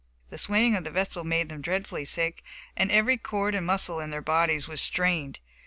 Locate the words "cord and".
3.17-3.67